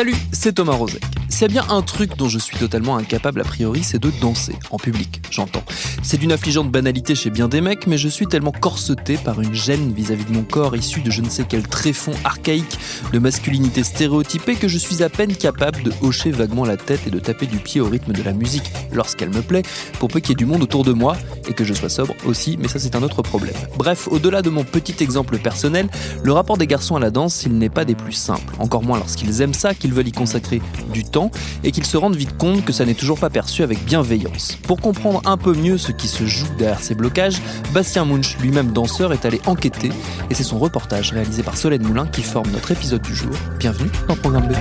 [0.00, 1.04] Salut, c'est Thomas Rozek.
[1.28, 4.10] S'il y a bien un truc dont je suis totalement incapable a priori, c'est de
[4.20, 5.62] danser, en public, j'entends.
[6.02, 9.54] C'est d'une affligeante banalité chez bien des mecs, mais je suis tellement corseté par une
[9.54, 12.78] gêne vis-à-vis de mon corps issu de je ne sais quel tréfonds archaïque
[13.12, 17.10] de masculinité stéréotypée que je suis à peine capable de hocher vaguement la tête et
[17.10, 19.62] de taper du pied au rythme de la musique lorsqu'elle me plaît,
[19.98, 21.16] pour peu qu'il y ait du monde autour de moi,
[21.48, 23.54] et que je sois sobre aussi, mais ça c'est un autre problème.
[23.78, 25.88] Bref, au-delà de mon petit exemple personnel,
[26.22, 28.98] le rapport des garçons à la danse, il n'est pas des plus simples, encore moins
[28.98, 30.60] lorsqu'ils aiment ça, veulent y consacrer
[30.92, 31.30] du temps
[31.64, 34.58] et qu'ils se rendent vite compte que ça n'est toujours pas perçu avec bienveillance.
[34.62, 37.40] Pour comprendre un peu mieux ce qui se joue derrière ces blocages,
[37.72, 39.90] Bastien Munch, lui-même danseur, est allé enquêter
[40.30, 43.32] et c'est son reportage réalisé par Solène Moulin qui forme notre épisode du jour.
[43.58, 44.52] Bienvenue dans Programme B.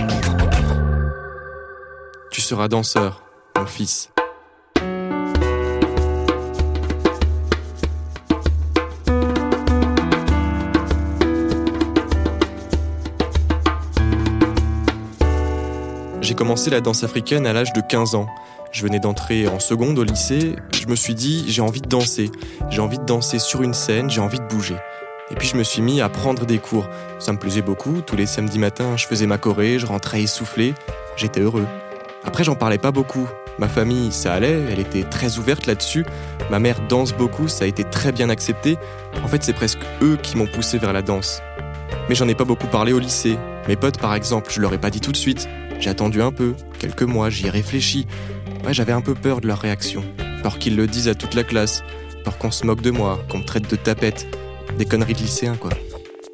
[2.31, 3.23] Tu seras danseur,
[3.57, 4.11] mon fils.
[16.29, 18.27] J'ai commencé la danse africaine à l'âge de 15 ans.
[18.71, 20.57] Je venais d'entrer en seconde au lycée.
[20.79, 22.29] Je me suis dit, j'ai envie de danser.
[22.69, 24.75] J'ai envie de danser sur une scène, j'ai envie de bouger.
[25.31, 26.87] Et puis je me suis mis à prendre des cours.
[27.17, 28.01] Ça me plaisait beaucoup.
[28.05, 30.75] Tous les samedis matins, je faisais ma choré, je rentrais essoufflé.
[31.15, 31.65] J'étais heureux.
[32.23, 33.27] Après, j'en parlais pas beaucoup.
[33.57, 36.05] Ma famille, ça allait, elle était très ouverte là-dessus.
[36.51, 38.77] Ma mère danse beaucoup, ça a été très bien accepté.
[39.23, 41.41] En fait, c'est presque eux qui m'ont poussé vers la danse.
[42.07, 43.37] Mais j'en ai pas beaucoup parlé au lycée.
[43.67, 45.47] Mes potes, par exemple, je leur ai pas dit tout de suite.
[45.79, 48.05] J'ai attendu un peu, quelques mois, j'y ai réfléchi.
[48.65, 50.03] Ouais, j'avais un peu peur de leur réaction.
[50.43, 51.83] Peur qu'ils le disent à toute la classe.
[52.23, 54.27] Peur qu'on se moque de moi, qu'on me traite de tapette.
[54.77, 55.71] Des conneries de lycéen, quoi.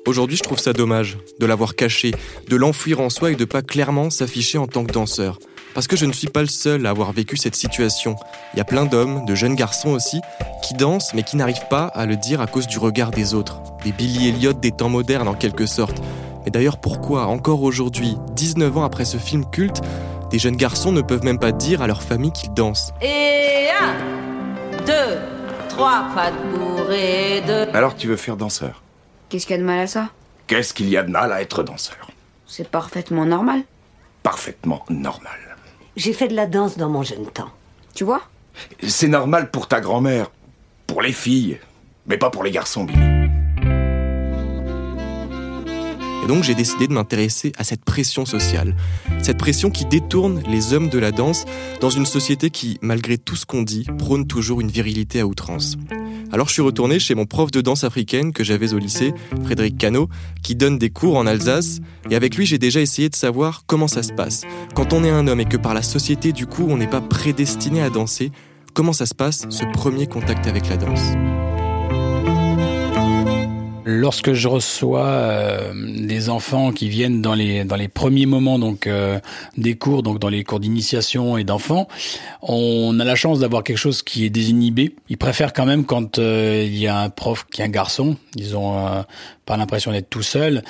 [0.08, 2.12] Aujourd'hui, je trouve ça dommage de l'avoir caché,
[2.48, 5.40] de l'enfuir en soi et de pas clairement s'afficher en tant que danseur.
[5.76, 8.16] Parce que je ne suis pas le seul à avoir vécu cette situation.
[8.54, 10.22] Il y a plein d'hommes, de jeunes garçons aussi,
[10.64, 13.62] qui dansent mais qui n'arrivent pas à le dire à cause du regard des autres.
[13.84, 16.02] Des Billy Elliot des temps modernes en quelque sorte.
[16.46, 19.82] Et d'ailleurs, pourquoi, encore aujourd'hui, 19 ans après ce film culte,
[20.32, 22.94] des jeunes garçons ne peuvent même pas dire à leur famille qu'ils dansent?
[23.02, 25.20] Et un, deux,
[25.68, 27.68] trois, pas de bourrée, deux.
[27.74, 28.82] Alors tu veux faire danseur?
[29.28, 30.08] Qu'est-ce qu'il y a de mal à ça?
[30.48, 32.10] Qu'est-ce qu'il y a de mal à être danseur?
[32.48, 33.64] C'est parfaitement normal.
[34.24, 35.45] Parfaitement normal.
[35.96, 37.50] J'ai fait de la danse dans mon jeune temps.
[37.94, 38.22] Tu vois?
[38.86, 40.30] C'est normal pour ta grand-mère,
[40.88, 41.58] pour les filles,
[42.06, 43.00] mais pas pour les garçons, Billy.
[46.24, 48.76] Et donc j'ai décidé de m'intéresser à cette pression sociale.
[49.22, 51.46] Cette pression qui détourne les hommes de la danse
[51.82, 55.78] dans une société qui, malgré tout ce qu'on dit, prône toujours une virilité à outrance.
[56.36, 59.14] Alors je suis retourné chez mon prof de danse africaine que j'avais au lycée,
[59.46, 60.10] Frédéric Cano,
[60.44, 61.80] qui donne des cours en Alsace,
[62.12, 64.42] et avec lui j'ai déjà essayé de savoir comment ça se passe.
[64.74, 67.00] Quand on est un homme et que par la société du coup on n'est pas
[67.00, 68.34] prédestiné à danser,
[68.74, 71.14] comment ça se passe ce premier contact avec la danse?
[73.88, 78.88] Lorsque je reçois euh, des enfants qui viennent dans les dans les premiers moments donc
[78.88, 79.20] euh,
[79.58, 81.88] des cours donc dans les cours d'initiation et d'enfants,
[82.42, 84.96] on a la chance d'avoir quelque chose qui est désinhibé.
[85.10, 88.18] Ils préfèrent quand même quand euh, il y a un prof qui est un garçon.
[88.36, 89.06] Ils ont
[89.46, 90.64] pas l'impression d'être tout seuls.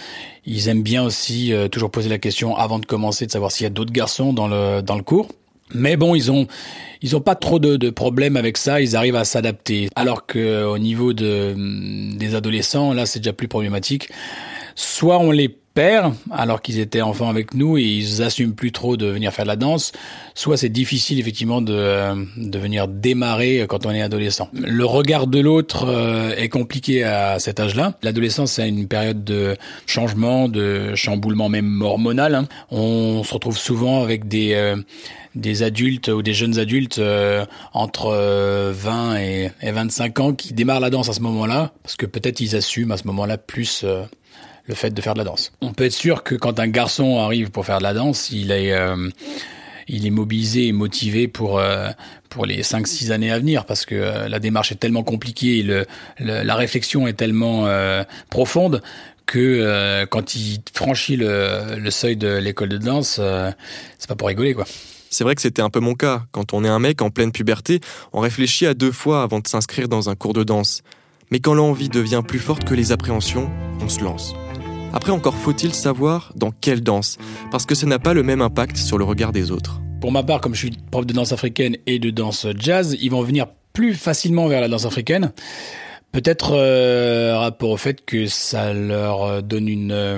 [0.45, 3.67] Ils aiment bien aussi toujours poser la question avant de commencer de savoir s'il y
[3.67, 5.29] a d'autres garçons dans le dans le cours.
[5.73, 6.47] Mais bon, ils ont
[7.01, 8.81] ils ont pas trop de, de problèmes avec ça.
[8.81, 9.89] Ils arrivent à s'adapter.
[9.95, 11.55] Alors que au niveau de
[12.17, 14.09] des adolescents, là, c'est déjà plus problématique.
[14.75, 18.95] Soit on les perd alors qu'ils étaient enfants avec nous et ils assument plus trop
[18.95, 19.91] de venir faire de la danse.
[20.33, 24.49] Soit c'est difficile effectivement de de venir démarrer quand on est adolescent.
[24.53, 27.97] Le regard de l'autre euh, est compliqué à cet âge-là.
[28.03, 32.35] L'adolescence c'est une période de changement, de chamboulement même hormonal.
[32.35, 32.47] hein.
[32.71, 34.77] On se retrouve souvent avec des euh,
[35.35, 40.53] des adultes ou des jeunes adultes euh, entre euh, 20 et, et 25 ans qui
[40.53, 43.81] démarrent la danse à ce moment-là, parce que peut-être ils assument à ce moment-là plus
[43.83, 44.03] euh,
[44.67, 45.51] le fait de faire de la danse.
[45.61, 48.51] On peut être sûr que quand un garçon arrive pour faire de la danse, il
[48.51, 49.09] est, euh,
[49.87, 51.89] il est mobilisé et motivé pour, euh,
[52.29, 55.85] pour les 5-6 années à venir, parce que euh, la démarche est tellement compliquée, le,
[56.19, 58.81] le- la réflexion est tellement euh, profonde
[59.27, 63.51] que euh, quand il franchit le, le seuil de l'école de danse, euh,
[63.99, 64.65] c'est pas pour rigoler quoi.
[65.15, 66.23] C'est vrai que c'était un peu mon cas.
[66.33, 67.79] Quand on est un mec en pleine puberté,
[68.11, 70.81] on réfléchit à deux fois avant de s'inscrire dans un cours de danse.
[71.31, 74.35] Mais quand l'envie devient plus forte que les appréhensions, on se lance.
[74.91, 77.17] Après, encore faut-il savoir dans quelle danse,
[77.49, 79.79] parce que ça n'a pas le même impact sur le regard des autres.
[80.01, 83.09] Pour ma part, comme je suis prof de danse africaine et de danse jazz, ils
[83.09, 85.31] vont venir plus facilement vers la danse africaine.
[86.15, 90.17] Peut-être euh, rapport au fait que ça leur donne une, euh,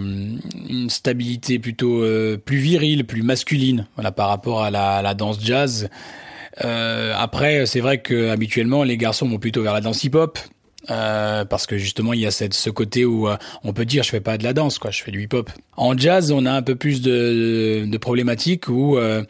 [0.70, 5.40] une stabilité plutôt euh, plus virile, plus masculine, voilà, par rapport à la, la danse
[5.44, 5.90] jazz.
[6.64, 10.38] Euh, après, c'est vrai que habituellement les garçons vont plutôt vers la danse hip-hop.
[10.90, 14.04] Euh, parce que justement il y a cette, ce côté où euh, on peut dire
[14.04, 16.46] je fais pas de la danse quoi je fais du hip hop en jazz on
[16.46, 19.24] a un peu plus de, de problématiques où euh,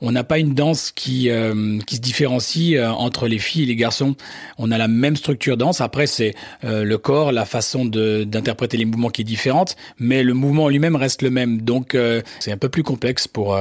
[0.00, 3.66] on n'a pas une danse qui euh, qui se différencie euh, entre les filles et
[3.66, 4.16] les garçons.
[4.58, 5.80] On a la même structure danse.
[5.80, 10.34] Après c'est le corps la façon de d'interpréter les mouvements qui est différente mais le
[10.34, 11.62] mouvement lui-même reste le même.
[11.62, 11.96] Donc
[12.40, 13.56] c'est un peu plus complexe pour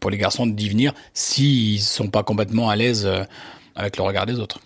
[0.00, 3.08] pour les garçons d'y venir s'ils sont pas complètement à l'aise
[3.74, 4.60] avec le regard des autres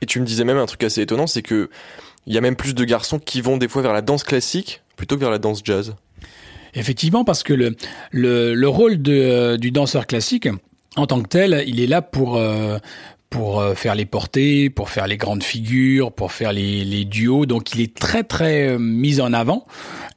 [0.00, 1.70] et tu me disais même un truc assez étonnant, c'est que
[2.26, 4.82] il y a même plus de garçons qui vont des fois vers la danse classique
[4.96, 5.94] plutôt que vers la danse jazz.
[6.74, 7.76] Effectivement, parce que le,
[8.10, 10.48] le, le rôle de, du danseur classique,
[10.96, 12.78] en tant que tel, il est là pour, euh,
[13.30, 17.46] pour faire les portées, pour faire les grandes figures, pour faire les, les duos.
[17.46, 19.66] Donc il est très très mis en avant.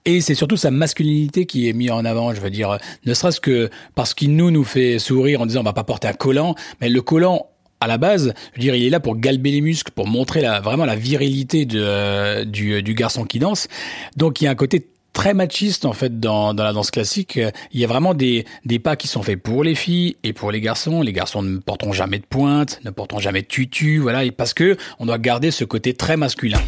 [0.05, 3.41] Et c'est surtout sa masculinité qui est mise en avant, je veux dire, ne serait-ce
[3.41, 6.55] que parce qu'il nous nous fait sourire en disant on va pas porter un collant,
[6.79, 7.47] mais le collant
[7.79, 10.85] à la base, dire, il est là pour galber les muscles, pour montrer la, vraiment
[10.85, 13.67] la virilité euh, du, du garçon qui danse.
[14.15, 17.39] Donc il y a un côté très machiste en fait dans, dans la danse classique.
[17.71, 20.51] Il y a vraiment des, des pas qui sont faits pour les filles et pour
[20.51, 21.01] les garçons.
[21.01, 24.77] Les garçons ne porteront jamais de pointe, ne porteront jamais de tutu, voilà, parce que
[24.99, 26.59] on doit garder ce côté très masculin.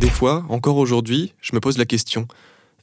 [0.00, 2.28] Des fois, encore aujourd'hui, je me pose la question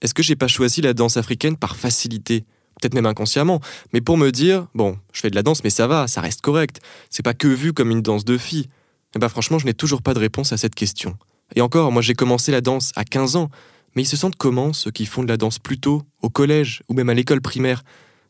[0.04, 2.44] est-ce que j'ai pas choisi la danse africaine par facilité?
[2.84, 3.62] Peut-être même inconsciemment,
[3.94, 6.42] mais pour me dire, bon, je fais de la danse, mais ça va, ça reste
[6.42, 6.82] correct.
[7.10, 8.68] C'est pas que vu comme une danse de filles.
[9.16, 11.16] Et bah franchement, je n'ai toujours pas de réponse à cette question.
[11.56, 13.50] Et encore, moi j'ai commencé la danse à 15 ans,
[13.96, 16.84] mais ils se sentent comment ceux qui font de la danse plus tôt, au collège
[16.90, 17.84] ou même à l'école primaire?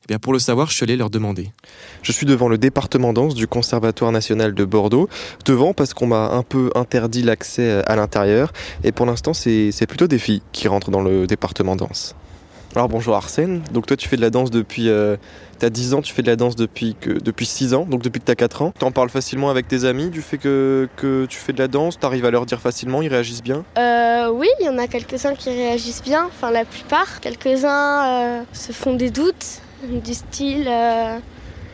[0.04, 1.54] Eh bien, pour le savoir, je suis allé leur demander.
[2.02, 5.08] Je suis devant le département danse du Conservatoire national de Bordeaux.
[5.46, 8.52] Devant parce qu'on m'a un peu interdit l'accès à l'intérieur.
[8.84, 12.16] Et pour l'instant, c'est plutôt des filles qui rentrent dans le département danse.
[12.76, 14.90] Alors bonjour Arsène, donc toi tu fais de la danse depuis...
[14.90, 15.16] Euh,
[15.60, 18.20] t'as 10 ans, tu fais de la danse depuis, que, depuis 6 ans, donc depuis
[18.20, 18.74] que t'as 4 ans.
[18.80, 22.00] T'en parles facilement avec tes amis du fait que, que tu fais de la danse,
[22.00, 23.64] t'arrives à leur dire facilement, ils réagissent bien?
[23.78, 27.22] Euh, Oui, il y en a quelques-uns qui réagissent bien, enfin la plupart.
[27.22, 30.68] Quelques-uns euh, se font des doutes, du style...
[30.68, 31.20] Euh,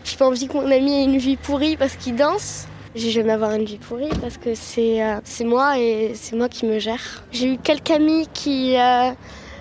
[0.03, 2.65] j'ai pas envie que mon ami ait une vie pourrie parce qu'il danse.
[2.95, 6.65] J'ai jamais avoir une vie pourrie parce que c'est euh, moi et c'est moi qui
[6.65, 7.23] me gère.
[7.31, 9.11] J'ai eu quelques amis qui euh,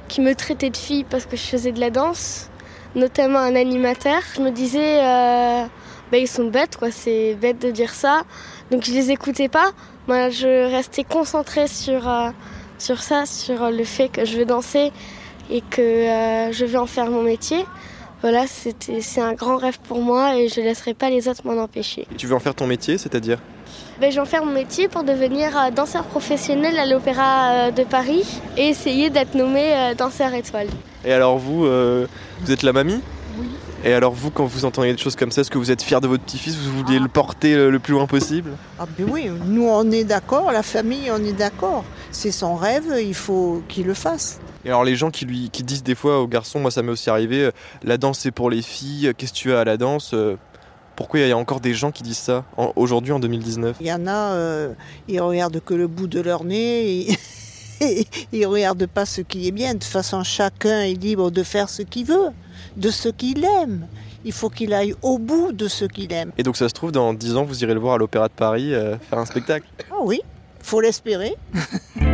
[0.09, 2.51] qui me traitait de fille parce que je faisais de la danse,
[2.95, 4.21] notamment un animateur.
[4.35, 5.65] Je me disais, euh,
[6.11, 8.23] bah, ils sont bêtes, quoi, c'est bête de dire ça.
[8.71, 9.71] Donc je les écoutais pas.
[10.09, 12.31] Moi, je restais concentrée sur, euh,
[12.79, 14.91] sur ça, sur le fait que je veux danser
[15.51, 17.65] et que euh, je vais en faire mon métier.
[18.21, 21.63] Voilà, c'est un grand rêve pour moi et je ne laisserai pas les autres m'en
[21.63, 22.07] empêcher.
[22.17, 23.39] Tu veux en faire ton métier, c'est-à-dire?
[24.01, 29.11] Ben, J'en fais mon métier pour devenir danseur professionnel à l'Opéra de Paris et essayer
[29.11, 30.69] d'être nommé danseur étoile.
[31.05, 32.07] Et alors vous, euh,
[32.41, 33.01] vous êtes la mamie?
[33.39, 33.47] Oui.
[33.85, 36.01] Et alors vous, quand vous entendez des choses comme ça, est-ce que vous êtes fier
[36.01, 36.57] de votre petit-fils?
[36.57, 37.03] Vous vouliez ah.
[37.03, 38.51] le porter le plus loin possible?
[38.79, 41.85] Ah ben oui, nous on est d'accord, la famille on est d'accord.
[42.11, 44.41] C'est son rêve, il faut qu'il le fasse.
[44.65, 46.91] Et alors les gens qui lui qui disent des fois aux garçons, moi ça m'est
[46.91, 47.51] aussi arrivé,
[47.85, 50.15] la danse c'est pour les filles, qu'est-ce que tu as à la danse
[50.99, 53.93] pourquoi il y a encore des gens qui disent ça aujourd'hui en 2019 Il y
[53.93, 54.73] en a, euh,
[55.07, 57.07] ils regardent que le bout de leur nez.
[57.81, 58.07] Et...
[58.33, 59.75] ils regardent pas ce qui est bien.
[59.75, 62.31] De toute façon, chacun est libre de faire ce qu'il veut,
[62.77, 63.87] de ce qu'il aime.
[64.25, 66.33] Il faut qu'il aille au bout de ce qu'il aime.
[66.37, 68.33] Et donc ça se trouve, dans 10 ans, vous irez le voir à l'Opéra de
[68.33, 69.69] Paris euh, faire un spectacle?
[69.93, 70.21] Ah oui,
[70.61, 71.37] faut l'espérer.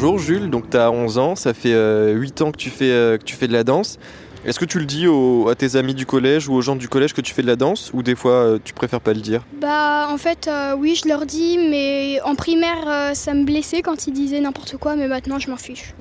[0.00, 2.92] Bonjour Jules, donc tu as 11 ans, ça fait euh, 8 ans que tu, fais,
[2.92, 3.98] euh, que tu fais de la danse.
[4.44, 5.06] Est-ce que tu le dis
[5.50, 7.56] à tes amis du collège ou aux gens du collège que tu fais de la
[7.56, 9.42] danse ou des fois euh, tu préfères pas le dire?
[9.60, 14.06] Bah en fait euh, oui je leur dis mais en primaire ça me blessait quand
[14.06, 15.94] ils disaient n'importe quoi mais maintenant je m'en fiche.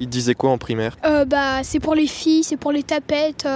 [0.00, 0.96] Ils disaient quoi en primaire?
[1.04, 3.46] Bah c'est pour les filles, c'est pour les tapettes,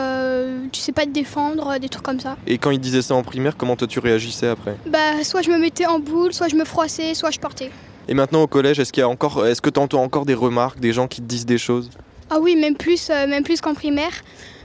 [0.71, 2.37] tu sais pas te défendre, des trucs comme ça.
[2.47, 4.77] Et quand ils disaient ça en primaire, comment toi tu réagissais après?
[4.87, 7.73] Bah soit je me mettais en boule, soit je me froissais, soit je portais.
[8.09, 10.35] Et maintenant au collège, est-ce qu'il y a encore, est-ce que tu entends encore des
[10.35, 11.91] remarques, des gens qui te disent des choses?
[12.31, 14.13] Ah oui, même plus, euh, même plus qu'en primaire.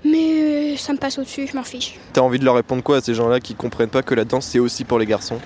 [0.06, 2.00] Mais euh, ça me passe au-dessus, je m'en fiche.
[2.14, 4.46] T'as envie de leur répondre quoi à ces gens-là qui comprennent pas que la danse
[4.46, 5.40] c'est aussi pour les garçons?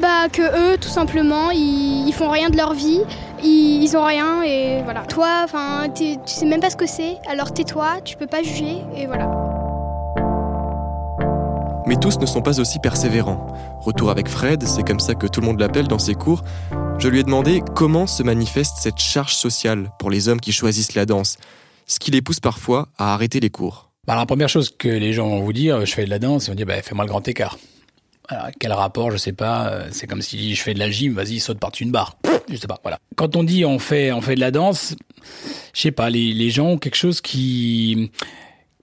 [0.00, 3.00] Bah que eux, tout simplement, ils, ils, font rien de leur vie
[3.42, 5.02] ils, ils ont rien et voilà.
[5.02, 8.78] Toi, enfin, tu sais même pas ce que c'est, alors tais-toi, tu peux pas juger
[8.96, 9.30] et voilà.
[11.86, 13.46] Mais tous ne sont pas aussi persévérants.
[13.80, 16.42] Retour avec Fred, c'est comme ça que tout le monde l'appelle dans ses cours.
[16.98, 20.94] Je lui ai demandé comment se manifeste cette charge sociale pour les hommes qui choisissent
[20.94, 21.36] la danse,
[21.86, 23.90] ce qui les pousse parfois à arrêter les cours.
[24.06, 26.46] Bah, la première chose que les gens vont vous dire, je fais de la danse,
[26.46, 27.56] ils vont dire bah, fais-moi le grand écart.
[28.28, 29.68] Alors, quel rapport, je sais pas.
[29.68, 32.18] euh, C'est comme si je fais de la gym, vas-y, saute par-dessus une barre.
[32.50, 32.98] Je sais pas, voilà.
[33.16, 34.94] Quand on dit on fait, on fait de la danse,
[35.72, 38.10] je sais pas, les, les gens ont quelque chose qui,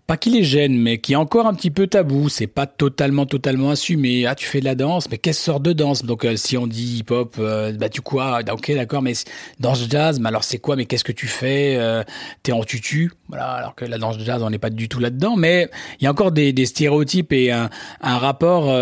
[0.07, 2.29] pas qui les gêne, mais qui est encore un petit peu tabou.
[2.29, 4.27] C'est pas totalement, totalement assumé.
[4.27, 6.05] Ah, tu fais de la danse, mais quelle sorte de danse?
[6.05, 9.13] Donc, euh, si on dit hip-hop, euh, bah tu quoi Ah, Ok, d'accord, mais
[9.59, 10.75] danse jazz, mais alors c'est quoi?
[10.75, 11.75] Mais qu'est-ce que tu fais?
[11.77, 12.03] Euh,
[12.43, 13.45] T'es en tutu, voilà.
[13.45, 15.35] Alors que la danse jazz, on n'est pas du tout là-dedans.
[15.35, 15.69] Mais
[16.00, 17.69] il y a encore des, stéréotypes et un,
[18.01, 18.74] rapport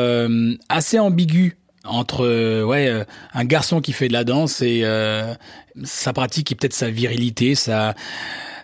[0.70, 4.84] assez ambigu entre ouais un garçon qui fait de la danse et
[5.84, 7.94] sa pratique et peut-être sa virilité, sa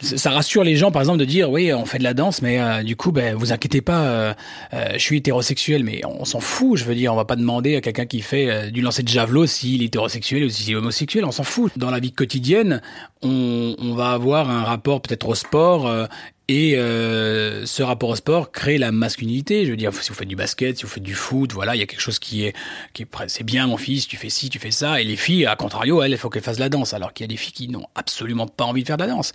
[0.02, 2.60] ça rassure les gens, par exemple, de dire oui, on fait de la danse, mais
[2.60, 4.34] euh, du coup, ben, vous inquiétez pas, euh,
[4.74, 6.78] euh, je suis hétérosexuel, mais on s'en fout.
[6.78, 9.10] Je veux dire, on va pas demander à quelqu'un qui fait euh, du lancer de
[9.10, 11.72] javelot s'il est hétérosexuel ou s'il est homosexuel, on s'en fout.
[11.78, 12.82] Dans la vie quotidienne,
[13.22, 16.08] on, on va avoir un rapport peut-être au sport.
[16.50, 19.66] Et euh, ce rapport au sport crée la masculinité.
[19.66, 21.80] Je veux dire, si vous faites du basket, si vous faites du foot, voilà, il
[21.80, 22.56] y a quelque chose qui est,
[22.94, 25.00] qui est, c'est bien mon fils, tu fais ci, tu fais ça.
[25.00, 27.30] Et les filles, à contrario, elles, il faut qu'elles fassent la danse, alors qu'il y
[27.30, 29.32] a des filles qui n'ont absolument pas envie de faire de la danse.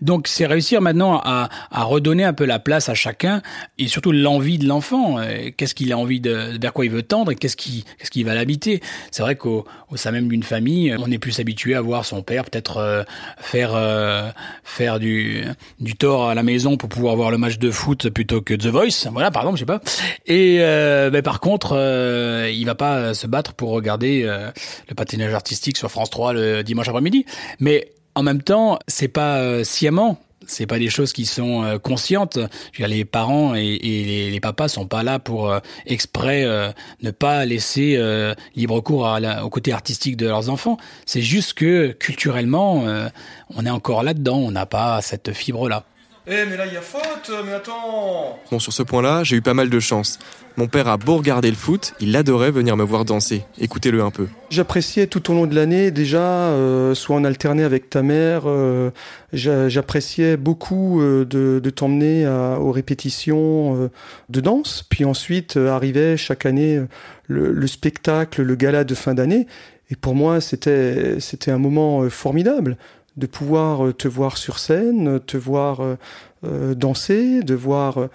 [0.00, 3.42] Donc, c'est réussir maintenant à, à redonner un peu la place à chacun
[3.78, 5.18] et surtout l'envie de l'enfant.
[5.18, 8.12] Euh, Qu'est-ce qu'il a envie de, vers quoi il veut tendre et qu'est-ce qui, qu'est-ce
[8.12, 8.80] qui va l'habiter?
[9.10, 12.22] C'est vrai qu'au au sein même d'une famille, on est plus habitué à voir son
[12.22, 13.02] père peut-être euh,
[13.38, 14.30] faire euh,
[14.62, 15.44] faire du
[15.80, 18.66] du tort à la maison pour pouvoir voir le match de foot plutôt que The
[18.66, 19.08] Voice.
[19.10, 19.80] Voilà, par exemple, je sais pas.
[20.26, 24.50] Et euh, ben, par contre, euh, il va pas se battre pour regarder euh,
[24.88, 27.24] le patinage artistique sur France 3 le dimanche après-midi.
[27.60, 30.18] Mais en même temps, c'est pas euh, sciemment.
[30.46, 32.38] C'est pas des choses qui sont euh, conscientes.
[32.72, 36.44] Je veux dire, les parents et, les, les papas sont pas là pour euh, exprès
[36.44, 39.08] euh, ne pas laisser euh, libre cours
[39.42, 40.78] au côté artistique de leurs enfants.
[41.06, 43.08] C'est juste que culturellement, euh,
[43.54, 44.38] on est encore là-dedans.
[44.38, 45.84] On n'a pas cette fibre-là.
[46.28, 49.42] Eh, mais là, il y a faute, mais attends Bon, sur ce point-là, j'ai eu
[49.42, 50.20] pas mal de chance.
[50.56, 53.42] Mon père a beau regarder le foot, il adorait venir me voir danser.
[53.58, 54.28] Écoutez-le un peu.
[54.48, 58.90] J'appréciais tout au long de l'année déjà, euh, soit en alterné avec ta mère, euh,
[59.32, 63.90] j'a- j'appréciais beaucoup euh, de, de t'emmener aux répétitions euh,
[64.28, 64.84] de danse.
[64.88, 66.80] Puis ensuite euh, arrivait chaque année
[67.26, 69.48] le, le spectacle, le gala de fin d'année.
[69.90, 72.76] Et pour moi, c'était c'était un moment formidable
[73.16, 75.96] de pouvoir euh, te voir sur scène, te voir euh,
[76.44, 78.08] euh, danser, de voir euh,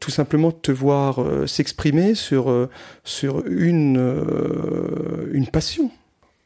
[0.00, 2.68] tout simplement te voir euh, s'exprimer sur euh,
[3.04, 3.98] sur une
[5.32, 5.90] une passion.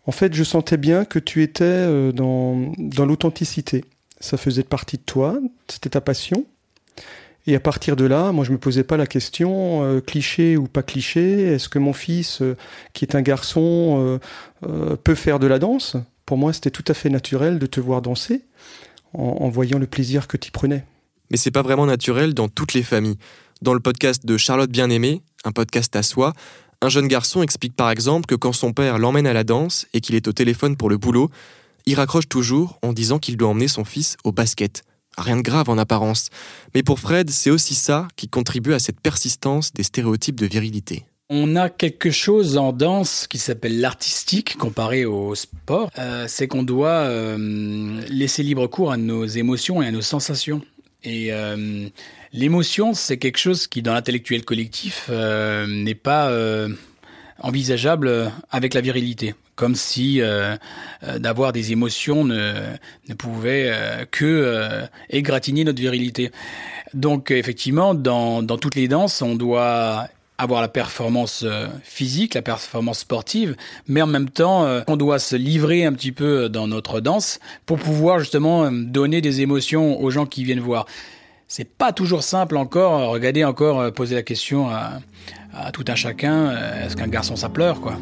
[0.06, 3.84] En fait, je sentais bien que tu étais dans dans l'authenticité.
[4.20, 6.44] Ça faisait partie de toi, c'était ta passion.
[7.46, 10.68] Et à partir de là, moi, je me posais pas la question euh, cliché ou
[10.68, 11.42] pas cliché.
[11.42, 12.56] Est-ce que mon fils, euh,
[12.92, 14.20] qui est un garçon,
[14.64, 15.96] euh, peut faire de la danse?
[16.26, 18.42] Pour moi, c'était tout à fait naturel de te voir danser
[19.14, 20.84] en, voyant le plaisir que tu prenais.
[21.30, 23.18] Mais c'est pas vraiment naturel dans toutes les familles.
[23.60, 26.32] Dans le podcast de Charlotte Bien-Aimée, un podcast à soi,
[26.80, 30.00] un jeune garçon explique par exemple que quand son père l'emmène à la danse et
[30.00, 31.30] qu'il est au téléphone pour le boulot,
[31.86, 34.82] il raccroche toujours en disant qu'il doit emmener son fils au basket.
[35.18, 36.30] Rien de grave en apparence.
[36.74, 41.04] Mais pour Fred, c'est aussi ça qui contribue à cette persistance des stéréotypes de virilité.
[41.34, 45.88] On a quelque chose en danse qui s'appelle l'artistique comparé au sport.
[45.98, 50.60] Euh, c'est qu'on doit euh, laisser libre cours à nos émotions et à nos sensations.
[51.04, 51.88] Et euh,
[52.34, 56.30] l'émotion, c'est quelque chose qui, dans l'intellectuel collectif, n'est pas
[57.38, 59.34] envisageable avec la virilité.
[59.54, 60.20] Comme si
[61.16, 62.76] d'avoir des émotions ne,
[63.16, 66.30] pouvait que égratigner notre virilité.
[66.92, 70.08] Donc effectivement, dans, dans toutes les danses, on doit
[70.42, 73.56] avoir la performance euh, physique, la performance sportive,
[73.86, 77.38] mais en même temps, euh, on doit se livrer un petit peu dans notre danse
[77.66, 80.86] pour pouvoir justement euh, donner des émotions aux gens qui viennent voir.
[81.48, 83.10] C'est pas toujours simple encore.
[83.10, 85.00] Regardez encore, euh, poser la question à,
[85.72, 87.98] tout un chacun euh, est-ce qu'un garçon ça pleure quoi?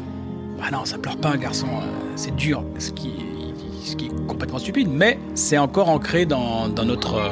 [0.63, 1.67] Ah non, ça pleure pas un garçon.
[1.67, 3.09] euh, C'est dur, ce qui,
[4.05, 7.29] est complètement stupide, mais c'est encore ancré dans, dans notre euh,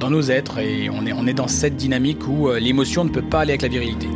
[0.00, 3.10] dans nos êtres et on est, on est dans cette dynamique où euh, l'émotion ne
[3.10, 4.08] peut pas aller avec la virilité.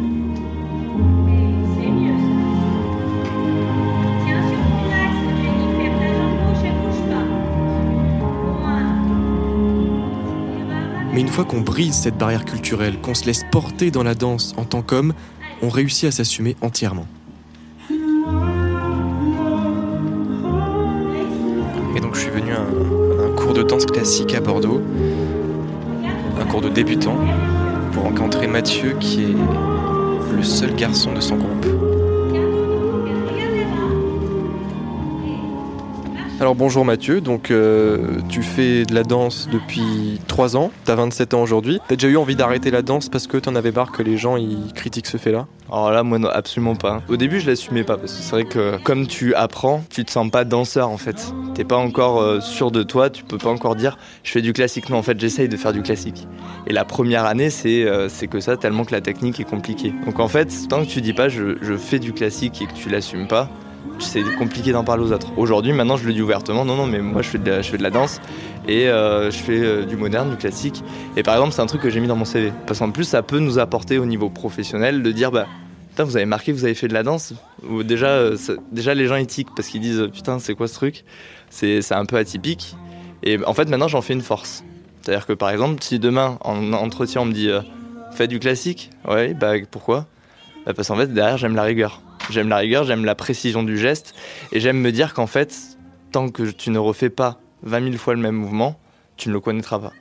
[11.21, 14.65] Une fois qu'on brise cette barrière culturelle, qu'on se laisse porter dans la danse en
[14.65, 15.13] tant qu'homme,
[15.61, 17.07] on réussit à s'assumer entièrement.
[22.15, 24.81] je suis venu à un, un cours de danse classique à Bordeaux,
[26.41, 27.17] un cours de débutant,
[27.93, 29.37] pour rencontrer Mathieu qui est
[30.35, 32.00] le seul garçon de son groupe.
[36.41, 37.99] Alors bonjour Mathieu, donc euh,
[38.31, 41.81] tu fais de la danse depuis 3 ans, t'as 27 ans aujourd'hui.
[41.87, 44.39] T'as déjà eu envie d'arrêter la danse parce que t'en avais marre que les gens
[44.39, 45.47] ils critiquent ce fait-là?
[45.71, 47.03] Alors là, moi, non, absolument pas.
[47.11, 50.11] Au début, je l'assumais pas parce que c'est vrai que comme tu apprends, tu te
[50.11, 51.31] sens pas danseur en fait.
[51.55, 54.55] T'es pas encore euh, sûr de toi, tu peux pas encore dire je fais du
[54.55, 54.89] classique.
[54.89, 56.27] Non, en fait, j'essaye de faire du classique.
[56.67, 59.93] Et la première année, c'est euh, c'est que ça, tellement que la technique est compliquée.
[60.07, 62.73] Donc en fait, tant que tu dis pas je, je fais du classique et que
[62.73, 63.51] tu l'assumes pas,
[63.99, 65.29] c'est compliqué d'en parler aux autres.
[65.37, 66.65] Aujourd'hui, maintenant, je le dis ouvertement.
[66.65, 68.21] Non, non, mais moi, je fais de la, je fais de la danse
[68.69, 70.83] et euh, je fais euh, du moderne, du classique.
[71.17, 72.53] Et par exemple, c'est un truc que j'ai mis dans mon CV.
[72.67, 75.47] Parce qu'en plus, ça peut nous apporter au niveau professionnel de dire, bah,
[75.91, 77.35] putain, vous avez marqué, vous avez fait de la danse.
[77.69, 78.37] Ou déjà, euh,
[78.73, 81.05] déjà les gens éthiquent parce qu'ils disent, putain, c'est quoi ce truc?
[81.51, 82.77] C'est un peu atypique.
[83.23, 84.65] Et en fait, maintenant, j'en fais une force.
[85.03, 87.51] C'est-à-dire que par exemple, si demain, en entretien, on me dit,
[88.13, 90.07] fais du classique, ouais, bah pourquoi?
[90.65, 92.03] Bah, Parce qu'en fait, derrière, j'aime la rigueur.
[92.31, 94.15] J'aime la rigueur, j'aime la précision du geste,
[94.53, 95.55] et j'aime me dire qu'en fait,
[96.13, 98.79] tant que tu ne refais pas 20 000 fois le même mouvement,
[99.17, 99.93] tu ne le connaîtras pas.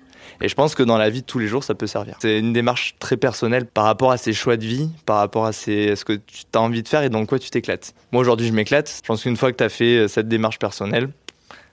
[0.41, 2.17] Et je pense que dans la vie de tous les jours, ça peut servir.
[2.21, 5.51] C'est une démarche très personnelle par rapport à ses choix de vie, par rapport à,
[5.51, 7.93] ce que tu as envie de faire et dans quoi tu t'éclates.
[8.11, 9.01] Moi, aujourd'hui, je m'éclate.
[9.03, 11.09] Je pense qu'une fois que tu as fait euh, cette démarche personnelle,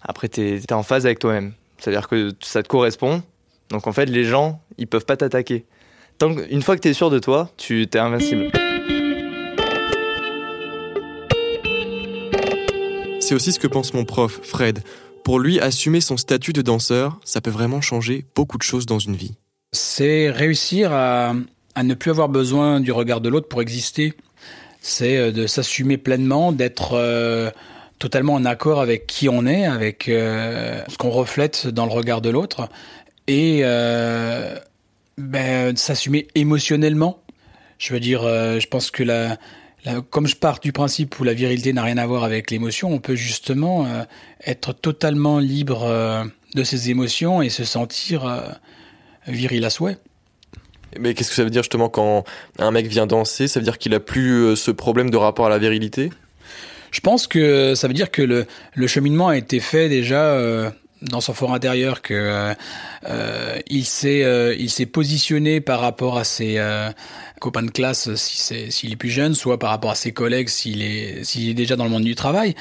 [0.03, 1.53] après, tu es, en phase avec toi-même.
[1.79, 3.23] C'est-à-dire que ça te correspond.
[3.71, 5.65] Donc, en fait, les gens, ils peuvent pas t'attaquer.
[6.51, 8.51] Une fois que tu es sûr de toi, tu es invincible.
[13.27, 14.85] C'est aussi ce que pense mon prof, Fred.
[15.25, 19.01] Pour lui, assumer son statut de danseur, ça peut vraiment changer beaucoup de choses dans
[19.01, 19.35] une vie.
[19.73, 21.35] C'est réussir à,
[21.83, 24.13] ne plus avoir besoin du regard de l'autre pour exister.
[24.81, 27.51] C'est euh, de s'assumer pleinement, d'être euh,
[27.99, 32.21] totalement en accord avec qui on est, avec euh, ce qu'on reflète dans le regard
[32.21, 32.69] de l'autre,
[33.27, 34.57] et euh,
[35.19, 37.21] ben, s'assumer émotionnellement.
[37.79, 39.37] Je veux dire, je pense que la,
[40.11, 42.99] comme je pars du principe où la virilité n'a rien à voir avec l'émotion, on
[42.99, 44.03] peut justement euh,
[44.45, 48.41] être totalement libre euh, de ses émotions et se sentir euh,
[49.27, 49.99] viril à souhait.
[50.99, 52.25] Mais qu'est-ce que ça veut dire justement quand
[52.59, 55.51] un mec vient danser Ça veut dire qu'il a plus ce problème de rapport à
[55.51, 56.11] la virilité?
[56.91, 61.21] Je pense que ça veut dire que le, le cheminement a été fait déjà dans
[61.21, 62.55] son fort intérieur, que euh,
[63.09, 66.91] euh, il s'est euh, il s'est positionné par rapport à ses euh,
[67.41, 70.49] copains de classe si c'est s'il est plus jeune, soit par rapport à ses collègues
[70.49, 72.55] s'il est s'il est déjà dans le monde du travail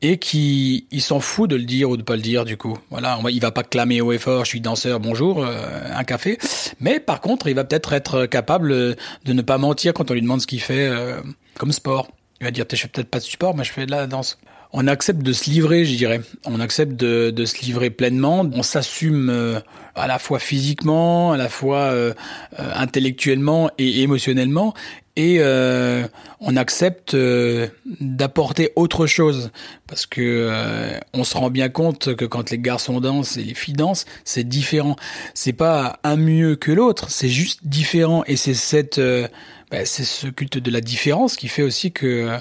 [0.00, 2.78] et qui il s'en fout de le dire ou de pas le dire du coup.
[2.90, 5.58] Voilà, on va- il va pas clamer haut et fort je suis danseur, bonjour, euh,
[5.92, 6.38] un café.
[6.80, 10.22] Mais par contre, il va peut-être être capable de ne pas mentir quand on lui
[10.22, 11.20] demande ce qu'il fait euh,
[11.58, 12.08] comme sport.
[12.40, 14.38] Il va dire je fais peut-être pas de sport, mais je fais de la danse.
[14.72, 16.20] On accepte de se livrer, je dirais.
[16.44, 18.48] On accepte de, de se livrer pleinement.
[18.52, 19.60] On s'assume euh,
[19.94, 22.12] à la fois physiquement, à la fois euh,
[22.58, 24.74] euh, intellectuellement et émotionnellement.
[25.16, 26.06] Et euh,
[26.38, 27.66] on accepte euh,
[28.00, 29.50] d'apporter autre chose
[29.88, 33.54] parce que euh, on se rend bien compte que quand les garçons dansent et les
[33.54, 34.96] filles dansent, c'est différent.
[35.34, 38.22] C'est pas un mieux que l'autre, c'est juste différent.
[38.26, 39.00] Et c'est cette,
[39.70, 42.38] bah, c'est ce culte de la différence qui fait aussi que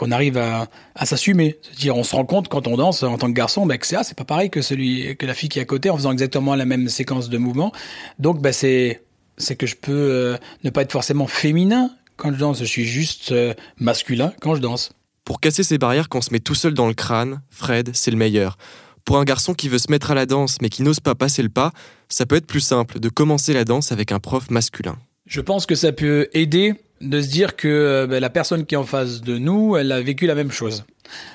[0.00, 1.58] qu'on arrive à, à s'assumer.
[1.62, 3.96] C'est-à-dire, on se rend compte quand on danse en tant que garçon, bah, que c'est
[3.96, 6.10] ah, c'est pas pareil que celui que la fille qui est à côté en faisant
[6.10, 7.70] exactement la même séquence de mouvements.
[8.18, 9.02] Donc, bah, c'est
[9.36, 12.60] c'est que je peux euh, ne pas être forcément féminin quand je danse.
[12.60, 14.92] Je suis juste euh, masculin quand je danse.
[15.24, 18.16] Pour casser ces barrières qu'on se met tout seul dans le crâne, Fred, c'est le
[18.16, 18.56] meilleur.
[19.04, 21.42] Pour un garçon qui veut se mettre à la danse mais qui n'ose pas passer
[21.42, 21.72] le pas,
[22.08, 24.96] ça peut être plus simple de commencer la danse avec un prof masculin.
[25.26, 28.78] Je pense que ça peut aider de se dire que ben, la personne qui est
[28.78, 30.84] en face de nous, elle a vécu la même chose.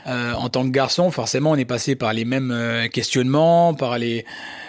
[0.08, 3.97] Euh, en tant que garçon, forcément, on est passé par les mêmes euh, questionnements, par
[3.97, 4.25] les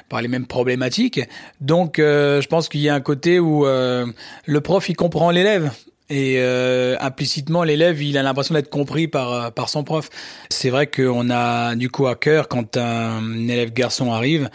[0.09, 1.21] par les mêmes problématiques.
[1.61, 4.07] Donc, euh, je pense qu'il y a un côté où euh,
[4.45, 5.73] le prof il comprend l'élève
[6.09, 10.09] et euh, implicitement l'élève il a l'impression d'être compris par par son prof.
[10.51, 14.49] C'est vrai qu'on a du coup à cœur quand un élève garçon arrive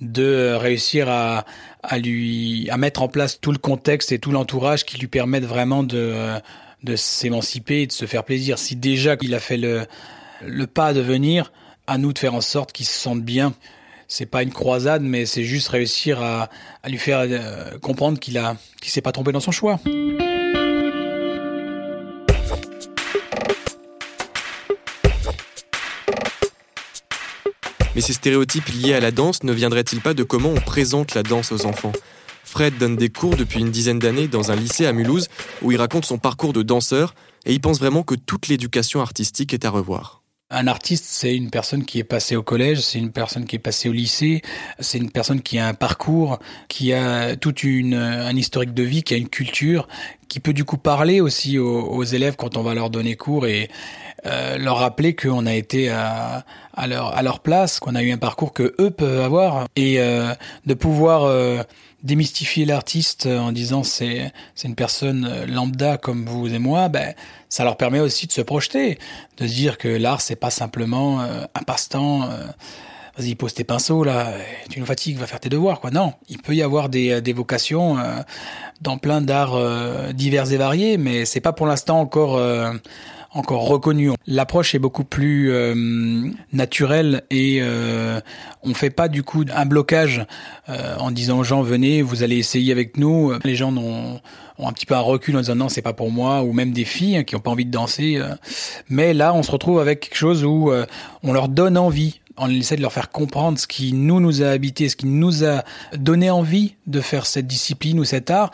[0.00, 1.46] de réussir à
[1.82, 5.44] à lui à mettre en place tout le contexte et tout l'entourage qui lui permettent
[5.44, 6.34] vraiment de
[6.84, 8.58] de s'émanciper et de se faire plaisir.
[8.58, 9.86] Si déjà il a fait le
[10.44, 11.52] le pas de venir,
[11.86, 13.54] à nous de faire en sorte qu'il se sente bien.
[14.06, 16.48] C'est pas une croisade, mais c'est juste réussir à,
[16.82, 19.80] à lui faire euh, comprendre qu'il a qu'il s'est pas trompé dans son choix.
[27.98, 31.24] Mais ces stéréotypes liés à la danse ne viendraient-ils pas de comment on présente la
[31.24, 31.90] danse aux enfants?
[32.44, 35.26] Fred donne des cours depuis une dizaine d'années dans un lycée à Mulhouse
[35.62, 39.52] où il raconte son parcours de danseur et il pense vraiment que toute l'éducation artistique
[39.52, 40.17] est à revoir.
[40.50, 43.58] Un artiste, c'est une personne qui est passée au collège, c'est une personne qui est
[43.58, 44.40] passée au lycée,
[44.78, 49.02] c'est une personne qui a un parcours, qui a toute une un historique de vie,
[49.02, 49.88] qui a une culture,
[50.26, 53.68] qui peut du coup parler aussi aux, élèves quand on va leur donner cours et
[54.24, 58.10] euh, leur rappeler qu'on a été à, à, leur à leur place, qu'on a eu
[58.10, 59.66] un parcours que eux peuvent avoir.
[59.76, 60.32] Et euh,
[60.64, 61.62] de pouvoir euh,
[62.02, 67.14] démystifier l'artiste en disant c'est c'est une personne lambda comme vous et moi, ben
[67.48, 68.98] ça leur permet aussi de se projeter,
[69.38, 72.24] de se dire que l'art c'est pas simplement euh, un passe-temps.
[72.24, 72.46] Euh,
[73.16, 74.32] Vas-y, pose tes pinceaux là,
[74.70, 75.90] tu nous fatigues, va faire tes devoirs quoi.
[75.90, 78.20] Non, il peut y avoir des, des vocations euh,
[78.80, 79.58] dans plein d'arts
[80.12, 82.40] divers et variés, mais c'est pas pour l'instant encore
[83.38, 84.10] encore reconnu.
[84.26, 85.74] L'approche est beaucoup plus euh,
[86.52, 88.20] naturelle et euh,
[88.62, 90.26] on fait pas du coup un blocage
[90.68, 93.32] euh, en disant aux gens venez, vous allez essayer avec nous.
[93.44, 94.20] Les gens ont,
[94.58, 96.84] un petit peu un recul en disant non c'est pas pour moi ou même des
[96.84, 98.16] filles hein, qui ont pas envie de danser.
[98.16, 98.34] Euh.
[98.88, 100.84] Mais là on se retrouve avec quelque chose où euh,
[101.22, 104.46] on leur donne envie on essaie de leur faire comprendre ce qui nous nous a
[104.46, 105.64] habité, ce qui nous a
[105.96, 108.52] donné envie de faire cette discipline ou cet art.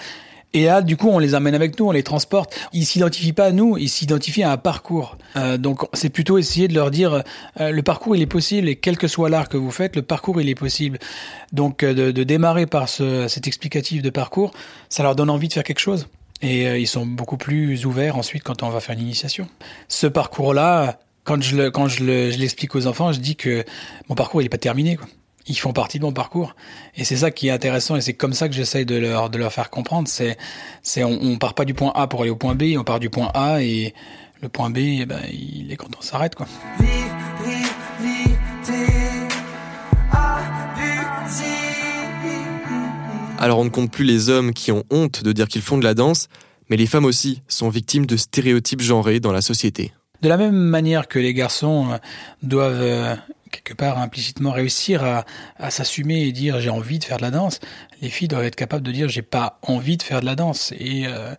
[0.55, 2.57] Et là, du coup, on les amène avec nous, on les transporte.
[2.73, 5.19] Ils s'identifient pas à nous, ils s'identifient à un parcours.
[5.37, 7.23] Euh, donc, c'est plutôt essayer de leur dire
[7.61, 10.03] euh, le parcours, il est possible, et quel que soit l'art que vous faites, le
[10.03, 10.99] parcours, il est possible.
[11.53, 14.53] Donc, euh, de, de, démarrer par ce, cet explicatif de parcours,
[14.89, 16.07] ça leur donne envie de faire quelque chose.
[16.41, 19.49] Et euh, ils sont beaucoup plus ouverts ensuite quand on va faire l'initiation.
[19.89, 23.65] Ce parcours-là, quand je le, quand je l'explique aux enfants, je dis que
[24.09, 24.97] mon parcours, il est pas terminé.
[24.97, 25.09] Quoi
[25.47, 26.55] ils font partie de mon parcours.
[26.97, 29.39] Et c'est ça qui est intéressant et c'est comme ça que j'essaye de leur, de
[29.39, 30.09] leur faire comprendre.
[30.09, 30.37] C'est,
[30.83, 33.01] c'est, on, on part pas du point A pour aller au point B, on part
[33.01, 33.95] du point A et
[34.41, 36.47] le point B, eh ben, il est quand on s'arrête, quoi.
[43.39, 45.85] Alors on ne compte plus les hommes qui ont honte de dire qu'ils font de
[45.85, 46.29] la danse,
[46.71, 49.93] mais les femmes aussi sont victimes de stéréotypes genrés dans la société.
[50.23, 51.99] De la même manière que les garçons euh,
[52.43, 53.15] doivent euh,
[53.55, 55.25] quelque part implicitement réussir à,
[55.57, 57.61] à s'assumer et dire j'ai envie de faire de la danse,
[58.03, 60.73] les filles doivent être capables de dire j'ai pas envie de faire de la danse
[60.79, 61.35] et euh,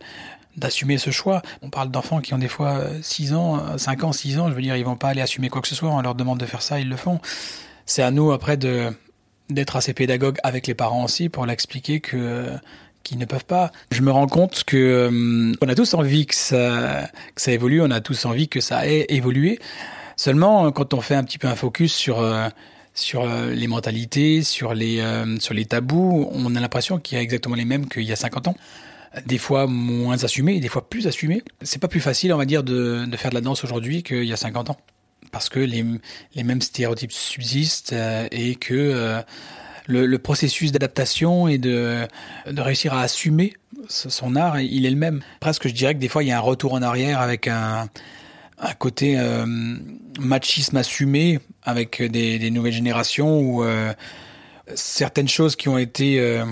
[0.56, 1.42] d'assumer ce choix.
[1.62, 4.62] On parle d'enfants qui ont des fois 6 ans, 5 ans, 6 ans, je veux
[4.62, 6.62] dire ils vont pas aller assumer quoi que ce soit, on leur demande de faire
[6.62, 7.20] ça, ils le font.
[7.84, 8.90] C'est à nous après de
[9.48, 12.50] d'être assez pédagogue avec les parents aussi pour l'expliquer que
[13.04, 13.70] qui ne peuvent pas.
[13.92, 17.80] Je me rends compte que euh, on a tous envie que ça que ça évolue,
[17.80, 19.60] on a tous envie que ça ait évolué.
[20.16, 22.48] Seulement, quand on fait un petit peu un focus sur euh,
[22.94, 27.18] sur euh, les mentalités, sur les euh, sur les tabous, on a l'impression qu'il y
[27.18, 28.56] a exactement les mêmes qu'il y a 50 ans.
[29.26, 31.42] Des fois moins assumés, des fois plus assumés.
[31.60, 34.24] C'est pas plus facile, on va dire, de, de faire de la danse aujourd'hui qu'il
[34.24, 34.76] y a 50 ans,
[35.32, 35.84] parce que les
[36.34, 37.94] les mêmes stéréotypes subsistent
[38.30, 39.22] et que
[39.86, 42.06] le, le, processus d'adaptation et de,
[42.50, 43.54] de réussir à assumer
[43.88, 45.22] son art, il est le même.
[45.40, 47.88] Presque, je dirais que des fois, il y a un retour en arrière avec un,
[48.58, 49.44] un côté euh,
[50.18, 53.92] machisme assumé avec des, des, nouvelles générations où euh,
[54.74, 56.44] certaines choses qui ont été euh,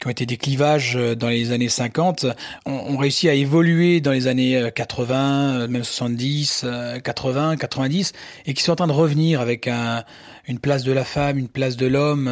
[0.00, 2.26] qui ont été des clivages dans les années 50
[2.66, 6.64] ont, ont réussi à évoluer dans les années 80, même 70,
[7.02, 8.12] 80, 90
[8.46, 10.04] et qui sont en train de revenir avec un,
[10.46, 12.26] une place de la femme, une place de l'homme.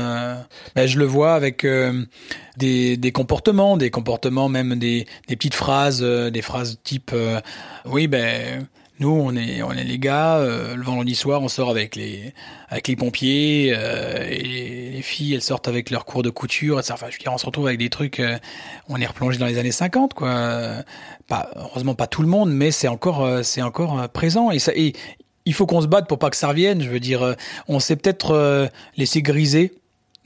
[0.77, 1.67] Ben, je le vois avec
[2.57, 7.11] des, des, comportements, des comportements même des, des petites phrases, des phrases type
[7.85, 8.65] oui ben
[8.99, 10.37] nous, on est, on est les gars.
[10.37, 12.33] Euh, le vendredi soir, on sort avec les,
[12.69, 13.75] avec les pompiers.
[13.77, 16.79] Euh, et les filles, elles sortent avec leurs cours de couture.
[16.79, 16.95] Etc.
[16.95, 18.21] Enfin, je veux dire, on se retrouve avec des trucs.
[18.21, 18.39] Euh,
[18.89, 20.83] on est replongé dans les années 50, quoi.
[21.29, 24.51] Pas, heureusement, pas tout le monde, mais c'est encore, euh, c'est encore euh, présent.
[24.51, 24.95] Et ça, et
[25.45, 26.81] il faut qu'on se batte pour pas que ça revienne.
[26.83, 27.37] Je veux dire,
[27.69, 29.75] on s'est peut-être laissé griser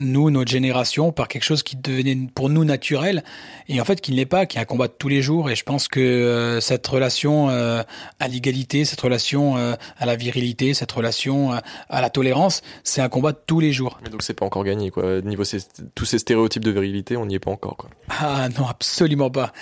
[0.01, 3.23] nous, notre génération, par quelque chose qui devenait pour nous naturel,
[3.69, 5.49] et en fait qui ne l'est pas, qui est un combat de tous les jours.
[5.49, 7.83] Et je pense que euh, cette relation euh,
[8.19, 11.51] à l'égalité, cette relation euh, à la virilité, cette relation
[11.89, 13.99] à la tolérance, c'est un combat de tous les jours.
[14.03, 15.21] Mais donc c'est pas encore gagné, quoi.
[15.21, 15.59] Niveau ces,
[15.95, 17.89] tous ces stéréotypes de virilité, on n'y est pas encore, quoi.
[18.09, 19.53] Ah non, absolument pas,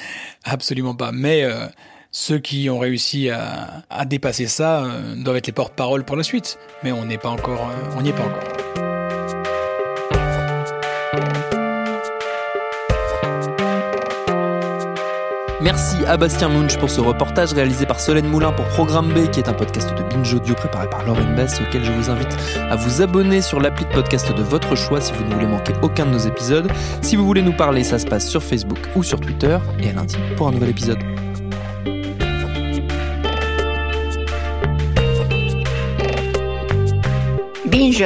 [0.44, 1.12] absolument pas.
[1.12, 1.46] Mais
[2.12, 6.58] ceux qui ont réussi à, à dépasser ça doivent être les porte-parole pour la suite.
[6.84, 7.62] Mais on n'est pas encore,
[7.98, 8.99] on n'y est pas encore.
[15.62, 19.42] Merci à Bastien Munch pour ce reportage réalisé par Solène Moulin pour Programme B, qui
[19.42, 22.30] est un podcast de binge audio préparé par Lauren Bess, auquel je vous invite
[22.70, 25.74] à vous abonner sur l'appli de podcast de votre choix si vous ne voulez manquer
[25.82, 26.72] aucun de nos épisodes.
[27.02, 29.58] Si vous voulez nous parler, ça se passe sur Facebook ou sur Twitter.
[29.82, 31.00] Et à lundi pour un nouvel épisode.
[37.66, 38.06] Binge.